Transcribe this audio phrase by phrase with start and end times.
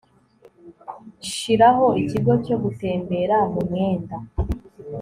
[1.33, 4.15] shiraho ikigo cyo gutembera mu mwenda